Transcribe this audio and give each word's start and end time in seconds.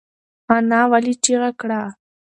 انا 0.55 0.81
ولې 0.91 1.13
چیغه 1.23 1.49
کړه؟ 1.59 1.81